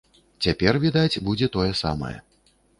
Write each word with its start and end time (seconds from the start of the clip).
Цяпер, 0.45 0.73
відаць, 0.87 1.21
будзе 1.29 1.53
тое 1.59 1.71
самае. 1.85 2.15